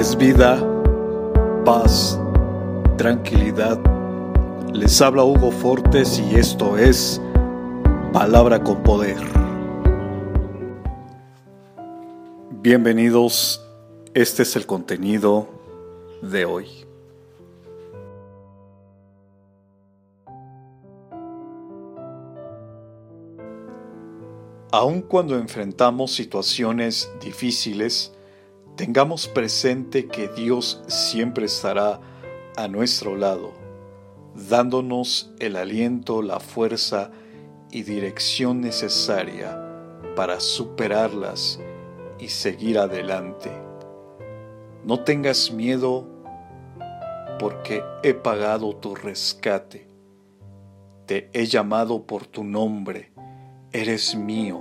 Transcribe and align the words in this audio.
es 0.00 0.16
vida, 0.16 0.58
paz, 1.62 2.18
tranquilidad. 2.96 3.78
Les 4.72 4.98
habla 5.02 5.24
Hugo 5.24 5.50
Fortes 5.50 6.18
y 6.18 6.36
esto 6.36 6.78
es 6.78 7.20
Palabra 8.10 8.64
con 8.64 8.82
Poder. 8.82 9.18
Bienvenidos, 12.62 13.62
este 14.14 14.44
es 14.44 14.56
el 14.56 14.64
contenido 14.64 15.50
de 16.22 16.46
hoy. 16.46 16.66
Aun 24.72 25.02
cuando 25.02 25.36
enfrentamos 25.36 26.12
situaciones 26.12 27.12
difíciles, 27.20 28.14
tengamos 28.80 29.28
presente 29.28 30.06
que 30.06 30.28
Dios 30.28 30.82
siempre 30.86 31.44
estará 31.44 32.00
a 32.56 32.66
nuestro 32.66 33.14
lado, 33.14 33.52
dándonos 34.48 35.34
el 35.38 35.56
aliento, 35.56 36.22
la 36.22 36.40
fuerza 36.40 37.10
y 37.70 37.82
dirección 37.82 38.62
necesaria 38.62 39.62
para 40.16 40.40
superarlas 40.40 41.60
y 42.18 42.28
seguir 42.28 42.78
adelante. 42.78 43.50
No 44.86 45.04
tengas 45.04 45.50
miedo 45.50 46.08
porque 47.38 47.84
he 48.02 48.14
pagado 48.14 48.74
tu 48.76 48.94
rescate. 48.94 49.88
Te 51.04 51.28
he 51.34 51.44
llamado 51.44 52.06
por 52.06 52.24
tu 52.24 52.44
nombre, 52.44 53.12
eres 53.72 54.16
mío. 54.16 54.58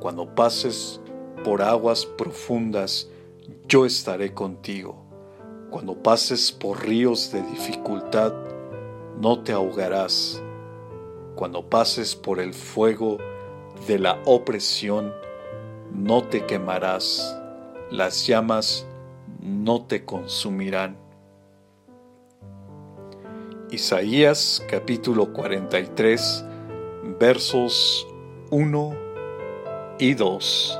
Cuando 0.00 0.34
pases 0.34 0.99
por 1.42 1.62
aguas 1.62 2.06
profundas, 2.06 3.08
yo 3.68 3.86
estaré 3.86 4.32
contigo. 4.34 4.96
Cuando 5.70 5.94
pases 5.94 6.50
por 6.50 6.84
ríos 6.84 7.32
de 7.32 7.42
dificultad, 7.42 8.32
no 9.20 9.42
te 9.42 9.52
ahogarás. 9.52 10.42
Cuando 11.36 11.68
pases 11.68 12.16
por 12.16 12.40
el 12.40 12.54
fuego 12.54 13.18
de 13.86 13.98
la 13.98 14.20
opresión, 14.24 15.12
no 15.94 16.24
te 16.24 16.44
quemarás. 16.46 17.38
Las 17.90 18.26
llamas 18.26 18.86
no 19.40 19.86
te 19.86 20.04
consumirán. 20.04 20.96
Isaías 23.70 24.64
capítulo 24.68 25.32
43 25.32 26.44
versos 27.20 28.06
1 28.50 28.94
y 29.98 30.14
2. 30.14 30.79